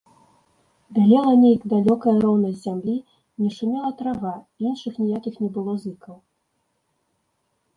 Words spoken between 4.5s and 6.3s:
іншых ніякіх не было зыкаў.